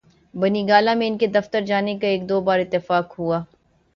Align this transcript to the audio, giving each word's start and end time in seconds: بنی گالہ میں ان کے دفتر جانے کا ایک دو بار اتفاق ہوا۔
بنی 0.33 0.63
گالہ 0.69 0.93
میں 0.93 1.07
ان 1.07 1.17
کے 1.17 1.27
دفتر 1.27 1.61
جانے 1.65 1.97
کا 1.99 2.07
ایک 2.07 2.27
دو 2.29 2.39
بار 2.41 2.59
اتفاق 2.59 3.19
ہوا۔ 3.19 3.39